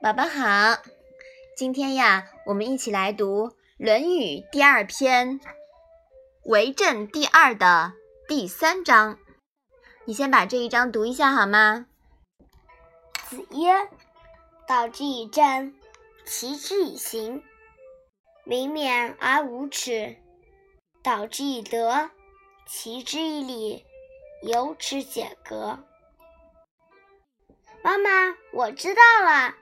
[0.00, 0.80] 宝宝好，
[1.56, 3.48] 今天呀，我们一起来读
[3.78, 5.40] 《论语》第二篇
[6.44, 7.94] 《为政第二》的
[8.28, 9.18] 第三章。
[10.04, 11.86] 你先把这一章读一下好吗？
[13.28, 13.88] 子曰
[14.68, 15.74] ：“道之以政，
[16.24, 17.42] 齐之以刑，
[18.44, 20.14] 民免而无耻；
[21.02, 22.10] 道之以德，
[22.68, 23.84] 齐之以礼，
[24.42, 25.80] 有耻解革。”
[27.82, 29.56] 妈妈，我知道了。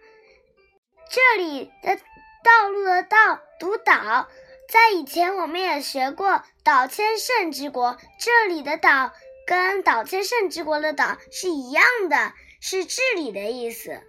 [1.10, 1.96] 这里的
[2.42, 4.28] 道路的道读岛，
[4.68, 9.12] 在以前我们也学过“岛千乘之国”，这里的岛
[9.46, 14.02] 跟“岛千乘之国”的岛是一样的，是治理的意思。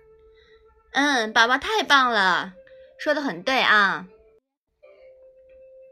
[0.92, 2.54] 嗯，宝宝太棒了，
[2.98, 4.08] 说的很对啊。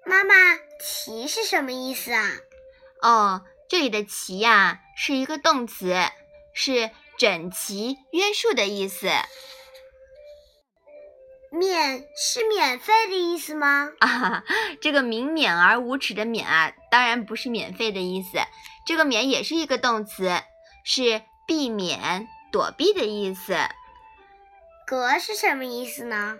[0.05, 0.33] 妈妈
[0.81, 2.31] ，“齐”是什么意思啊？
[3.01, 5.95] 哦，这里的“齐”呀是一个动词，
[6.53, 9.07] 是整齐、约束的意思。
[11.55, 13.89] 免是免费的意思吗？
[13.99, 14.43] 啊，
[14.81, 18.37] 这个“明免而无耻”的“免”啊，当然不是免费的意思。
[18.85, 20.31] 这个“免”也是一个动词，
[20.83, 23.57] 是避免、躲避的意思。
[24.85, 26.37] 格是什么意思呢？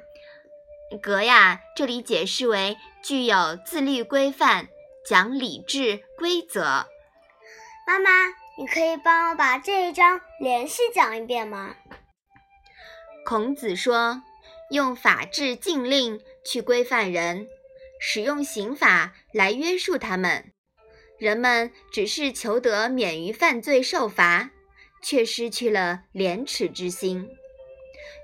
[1.02, 4.68] 格呀，这里解释为具有自律规范、
[5.06, 6.88] 讲理智规则。
[7.88, 8.10] 妈妈，
[8.58, 11.76] 你可以帮我把这一章连续讲一遍吗？
[13.26, 14.22] 孔子说。
[14.72, 17.48] 用法治禁令去规范人，
[18.00, 20.52] 使用刑法来约束他们，
[21.20, 24.50] 人们只是求得免于犯罪受罚，
[25.04, 27.30] 却失去了廉耻之心。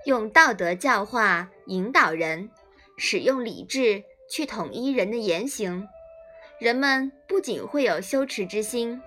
[0.05, 2.49] 用道德教化引导人，
[2.97, 5.87] 使用理智去统一人的言行，
[6.59, 8.99] 人们不仅会有羞耻之心，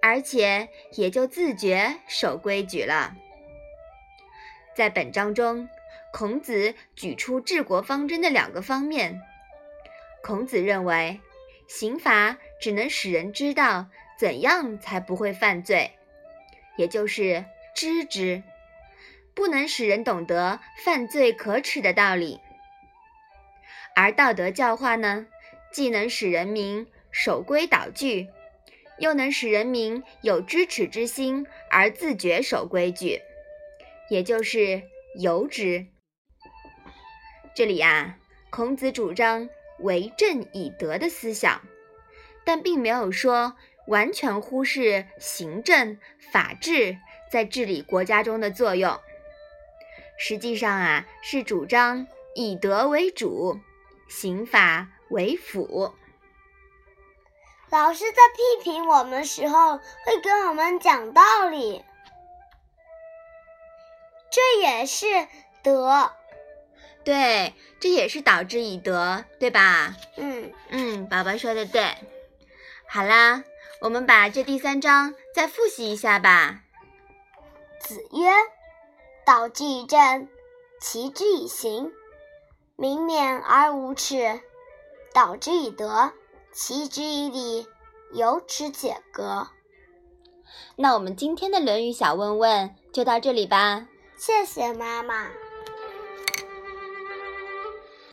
[0.00, 3.14] 而且也就自觉守规矩了。
[4.74, 5.68] 在本章中。
[6.12, 9.20] 孔子举出治国方针的两个方面。
[10.22, 11.20] 孔子认为，
[11.68, 13.86] 刑罚只能使人知道
[14.18, 15.92] 怎样才不会犯罪，
[16.76, 17.44] 也就是
[17.74, 18.42] 知之，
[19.34, 22.40] 不能使人懂得犯罪可耻的道理。
[23.94, 25.26] 而道德教化呢，
[25.72, 28.28] 既能使人民守规蹈矩，
[28.98, 33.20] 又能使人民有知耻之心而自觉守规矩，
[34.08, 34.82] 也就是
[35.20, 35.86] 由之。
[37.58, 38.16] 这里呀，
[38.50, 39.48] 孔子主张
[39.80, 41.60] 为政以德的思想，
[42.44, 43.56] 但并没有说
[43.88, 45.98] 完全忽视行政
[46.30, 46.98] 法治
[47.32, 49.00] 在治理国家中的作用。
[50.16, 53.58] 实际上啊，是主张以德为主，
[54.08, 55.92] 刑法为辅。
[57.70, 61.84] 老师在批评我们时候，会跟我们讲道理，
[64.30, 65.26] 这也是
[65.64, 66.12] 德。
[67.04, 69.96] 对，这也是导之以德，对吧？
[70.16, 71.94] 嗯嗯，宝宝说的对。
[72.86, 73.44] 好啦，
[73.80, 76.62] 我们把这第三章再复习一下吧。
[77.80, 78.28] 子曰
[79.24, 80.28] ：“道之以政，
[80.80, 81.92] 齐之以刑，
[82.76, 84.40] 民免而无耻；
[85.14, 86.12] 道之以德，
[86.52, 87.66] 齐之以礼，
[88.12, 89.48] 有耻且格。”
[90.76, 93.86] 那我们今天的《论语》小问问就到这里吧。
[94.16, 95.28] 谢谢妈妈。